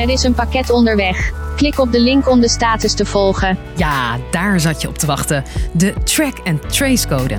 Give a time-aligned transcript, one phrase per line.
[0.00, 1.32] Er is een pakket onderweg.
[1.56, 3.58] Klik op de link om de status te volgen.
[3.76, 5.44] Ja, daar zat je op te wachten.
[5.72, 7.34] De track-and-trace code.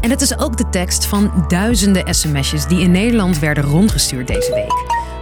[0.00, 4.54] En het is ook de tekst van duizenden sms'jes die in Nederland werden rondgestuurd deze
[4.54, 4.72] week.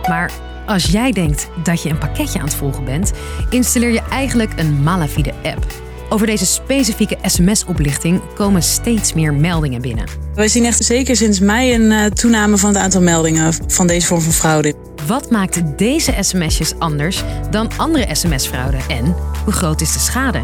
[0.08, 0.30] Maar
[0.66, 3.12] als jij denkt dat je een pakketje aan het volgen bent,
[3.50, 5.66] installeer je eigenlijk een malafide app.
[6.08, 10.04] Over deze specifieke sms-oplichting komen steeds meer meldingen binnen.
[10.34, 14.06] Wij zien echt zeker sinds mei een uh, toename van het aantal meldingen van deze
[14.06, 14.74] vorm van fraude.
[15.06, 20.40] Wat maakt deze sms'jes anders dan andere sms-fraude en hoe groot is de schade?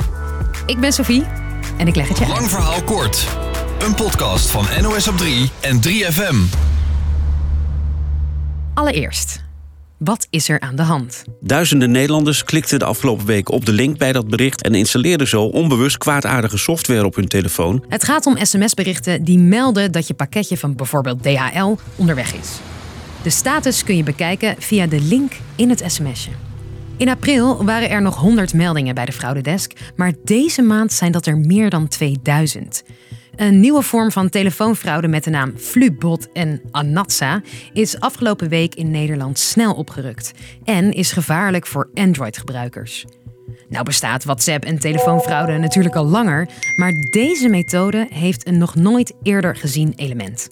[0.66, 1.24] Ik ben Sophie
[1.78, 2.32] en ik leg het je uit.
[2.32, 3.26] Lang verhaal kort.
[3.78, 6.36] Een podcast van NOS op 3 en 3FM.
[8.74, 9.44] Allereerst,
[9.98, 11.24] wat is er aan de hand?
[11.40, 15.42] Duizenden Nederlanders klikten de afgelopen week op de link bij dat bericht en installeerden zo
[15.42, 17.84] onbewust kwaadaardige software op hun telefoon.
[17.88, 22.60] Het gaat om sms-berichten die melden dat je pakketje van bijvoorbeeld DHL onderweg is.
[23.22, 26.30] De status kun je bekijken via de link in het sms'je.
[26.96, 31.26] In april waren er nog 100 meldingen bij de fraudedesk, maar deze maand zijn dat
[31.26, 32.84] er meer dan 2000.
[33.36, 37.42] Een nieuwe vorm van telefoonfraude met de naam Flubot en Anatsa
[37.72, 40.32] is afgelopen week in Nederland snel opgerukt
[40.64, 43.04] en is gevaarlijk voor Android-gebruikers.
[43.68, 49.12] Nou bestaat WhatsApp en telefoonfraude natuurlijk al langer, maar deze methode heeft een nog nooit
[49.22, 50.50] eerder gezien element.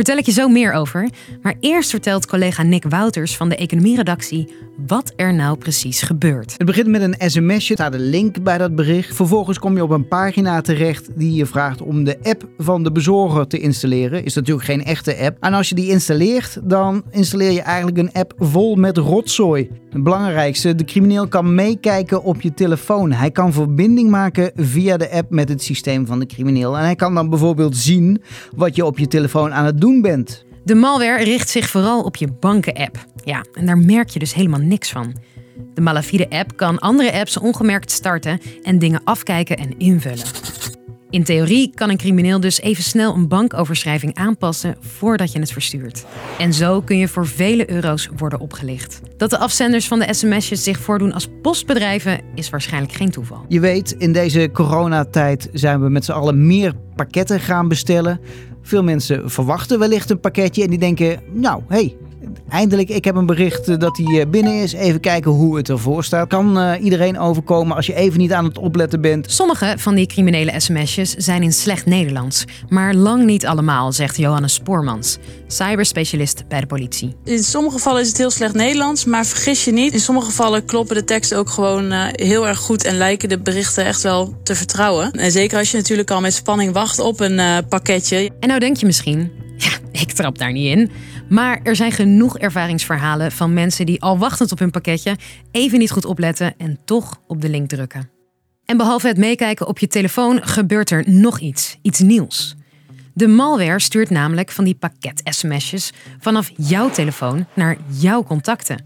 [0.00, 1.08] Vertel ik je zo meer over.
[1.42, 4.48] Maar eerst vertelt collega Nick Wouters van de economieredactie
[4.86, 6.54] wat er nou precies gebeurt.
[6.56, 9.16] Het begint met een sms'je, staat een link bij dat bericht.
[9.16, 12.92] Vervolgens kom je op een pagina terecht die je vraagt om de app van de
[12.92, 14.24] bezorger te installeren.
[14.24, 15.36] Is natuurlijk geen echte app.
[15.40, 19.70] En als je die installeert, dan installeer je eigenlijk een app vol met rotzooi.
[19.90, 23.12] Het belangrijkste, de crimineel kan meekijken op je telefoon.
[23.12, 26.78] Hij kan verbinding maken via de app met het systeem van de crimineel.
[26.78, 28.22] En hij kan dan bijvoorbeeld zien
[28.56, 30.44] wat je op je telefoon aan het doen bent.
[30.64, 33.06] De malware richt zich vooral op je banken-app.
[33.24, 35.16] Ja, en daar merk je dus helemaal niks van.
[35.74, 40.24] De Malafide-app kan andere apps ongemerkt starten en dingen afkijken en invullen.
[41.10, 46.04] In theorie kan een crimineel dus even snel een bankoverschrijving aanpassen voordat je het verstuurt.
[46.38, 49.00] En zo kun je voor vele euro's worden opgelicht.
[49.16, 53.44] Dat de afzenders van de sms'jes zich voordoen als postbedrijven is waarschijnlijk geen toeval.
[53.48, 58.20] Je weet, in deze coronatijd zijn we met z'n allen meer pakketten gaan bestellen.
[58.62, 61.96] Veel mensen verwachten wellicht een pakketje en die denken, nou, hé, hey,
[62.50, 64.72] Eindelijk, ik heb een bericht eh, dat hij eh, binnen is.
[64.72, 66.28] Even kijken hoe het ervoor staat.
[66.28, 69.30] Kan uh, iedereen overkomen als je even niet aan het opletten bent?
[69.30, 72.44] Sommige van die criminele sms'jes zijn in slecht Nederlands.
[72.68, 77.16] Maar lang niet allemaal, zegt Johannes Spoormans, cyberspecialist bij de politie.
[77.24, 79.92] In sommige gevallen is het heel slecht Nederlands, maar vergis je niet.
[79.92, 83.38] In sommige gevallen kloppen de teksten ook gewoon uh, heel erg goed en lijken de
[83.38, 85.10] berichten echt wel te vertrouwen.
[85.10, 88.30] En zeker als je natuurlijk al met spanning wacht op een uh, pakketje.
[88.40, 89.30] En nou denk je misschien,
[90.06, 90.90] ik trap daar niet in.
[91.28, 95.16] Maar er zijn genoeg ervaringsverhalen van mensen die al wachtend op hun pakketje
[95.50, 98.10] even niet goed opletten en toch op de link drukken.
[98.64, 102.54] En behalve het meekijken op je telefoon gebeurt er nog iets, iets nieuws.
[103.14, 108.84] De malware stuurt namelijk van die pakket-sms'jes vanaf jouw telefoon naar jouw contacten.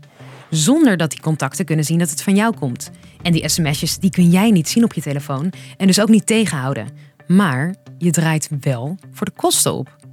[0.51, 2.91] Zonder dat die contacten kunnen zien dat het van jou komt.
[3.23, 6.27] En die sms'jes die kun jij niet zien op je telefoon en dus ook niet
[6.27, 6.89] tegenhouden.
[7.27, 10.04] Maar je draait wel voor de kosten op.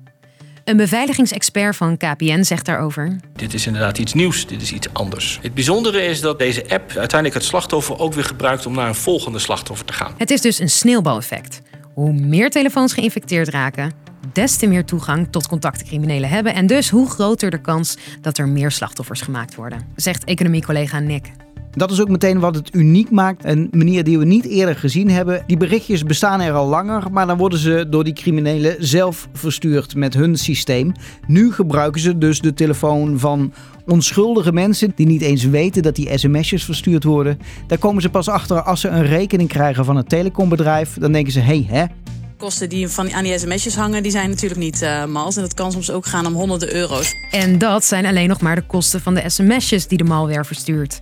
[0.64, 3.16] Een beveiligingsexpert van KPN zegt daarover.
[3.36, 5.40] Dit is inderdaad iets nieuws, dit is iets anders.
[5.42, 8.96] Het bijzondere is dat deze app uiteindelijk het slachtoffer ook weer gebruikt om naar een
[8.96, 10.14] volgende slachtoffer te gaan.
[10.18, 11.62] Het is dus een sneeuwbaleffect.
[11.94, 13.92] Hoe meer telefoons geïnfecteerd raken,
[14.34, 18.38] des te meer toegang tot contacten criminelen hebben en dus hoe groter de kans dat
[18.38, 21.32] er meer slachtoffers gemaakt worden, zegt economiecollega Nick.
[21.76, 23.46] Dat is ook meteen wat het uniek maakt.
[23.46, 25.44] Een manier die we niet eerder gezien hebben.
[25.48, 29.96] Die berichtjes bestaan er al langer, maar dan worden ze door die criminelen zelf verstuurd
[29.96, 30.92] met hun systeem.
[31.28, 33.54] Nu gebruiken ze dus de telefoon van
[33.86, 37.40] onschuldige mensen die niet eens weten dat die sms'jes verstuurd worden.
[37.68, 40.98] Daar komen ze pas achter als ze een rekening krijgen van een telecombedrijf.
[41.00, 41.86] Dan denken ze, hé, hey, hè,
[42.38, 45.36] kosten die van, aan die sms'jes hangen, die zijn natuurlijk niet uh, mals.
[45.36, 47.14] En dat kan soms ook gaan om honderden euro's.
[47.32, 51.02] En dat zijn alleen nog maar de kosten van de sms'jes die de malware verstuurt.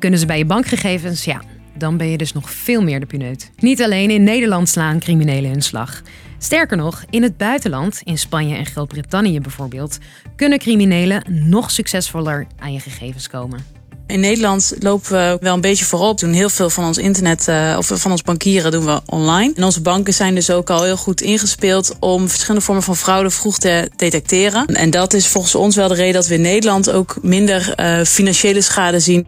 [0.00, 1.24] Kunnen ze bij je bankgegevens?
[1.24, 1.42] Ja,
[1.76, 3.50] dan ben je dus nog veel meer de puneut.
[3.58, 6.02] Niet alleen in Nederland slaan criminelen hun slag.
[6.38, 9.98] Sterker nog, in het buitenland, in Spanje en Groot-Brittannië bijvoorbeeld,
[10.36, 13.64] kunnen criminelen nog succesvoller aan je gegevens komen.
[14.06, 16.20] In Nederland lopen we wel een beetje voorop.
[16.20, 19.52] We doen heel veel van ons internet uh, of van ons bankieren doen we online.
[19.56, 23.30] En onze banken zijn dus ook al heel goed ingespeeld om verschillende vormen van fraude
[23.30, 24.66] vroeg te detecteren.
[24.66, 28.04] En dat is volgens ons wel de reden dat we in Nederland ook minder uh,
[28.04, 29.26] financiële schade zien.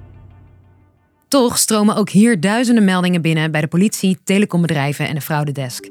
[1.32, 5.88] Toch stromen ook hier duizenden meldingen binnen bij de politie, telecombedrijven en de fraudedesk.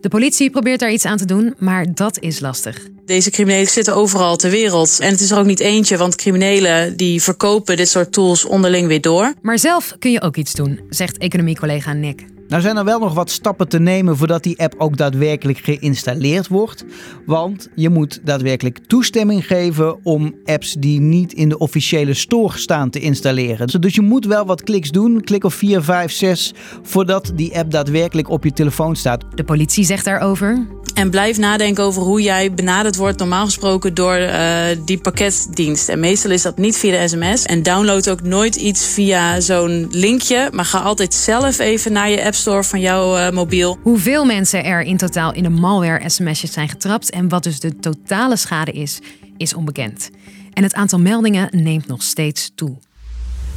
[0.00, 2.78] De politie probeert daar iets aan te doen, maar dat is lastig.
[3.04, 4.98] Deze criminelen zitten overal ter wereld.
[5.00, 8.88] En het is er ook niet eentje, want criminelen die verkopen dit soort tools onderling
[8.88, 9.34] weer door.
[9.42, 12.35] Maar zelf kun je ook iets doen, zegt economiecollega Nick.
[12.48, 16.48] Nou zijn er wel nog wat stappen te nemen voordat die app ook daadwerkelijk geïnstalleerd
[16.48, 16.84] wordt.
[17.26, 22.90] Want je moet daadwerkelijk toestemming geven om apps die niet in de officiële store staan
[22.90, 23.80] te installeren.
[23.80, 27.70] Dus je moet wel wat kliks doen, klik of 4, 5, 6, voordat die app
[27.70, 29.24] daadwerkelijk op je telefoon staat.
[29.34, 30.66] De politie zegt daarover.
[30.94, 35.88] En blijf nadenken over hoe jij benaderd wordt, normaal gesproken door uh, die pakketdienst.
[35.88, 37.44] En meestal is dat niet via de sms.
[37.44, 42.24] En download ook nooit iets via zo'n linkje, maar ga altijd zelf even naar je
[42.24, 43.78] App Store van jouw uh, mobiel.
[43.82, 47.78] Hoeveel mensen er in totaal in de malware sms'jes zijn getrapt en wat dus de
[47.78, 49.00] totale schade is,
[49.36, 50.10] is onbekend.
[50.52, 52.78] En het aantal meldingen neemt nog steeds toe.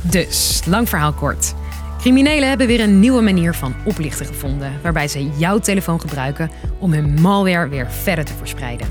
[0.01, 1.53] Dus, lang verhaal kort.
[1.99, 6.93] Criminelen hebben weer een nieuwe manier van oplichten gevonden, waarbij ze jouw telefoon gebruiken om
[6.93, 8.87] hun malware weer verder te verspreiden.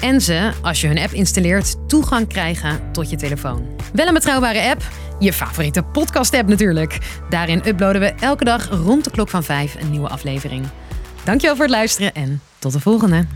[0.00, 3.66] En ze, als je hun app installeert, toegang krijgen tot je telefoon.
[3.92, 4.82] Wel een betrouwbare app,
[5.20, 6.98] je favoriete podcast-app natuurlijk.
[7.28, 10.66] Daarin uploaden we elke dag rond de klok van 5 een nieuwe aflevering.
[11.24, 13.26] Dankjewel voor het luisteren en tot de volgende.